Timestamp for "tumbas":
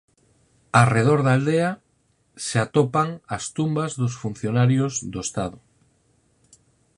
3.59-3.91